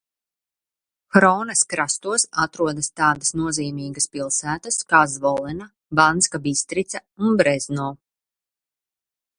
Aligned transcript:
Hronas 1.17 1.59
krastos 1.73 2.25
atrodas 2.45 2.89
tādas 3.01 3.35
nozīmīgas 3.41 4.09
pilsētas 4.17 4.81
kā 4.95 5.03
Zvolena, 5.13 5.69
Banska 6.01 6.43
Bistrica 6.49 7.05
un 7.29 7.39
Brezno. 7.43 7.89